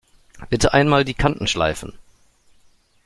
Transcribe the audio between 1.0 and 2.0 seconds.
die Kanten schleifen!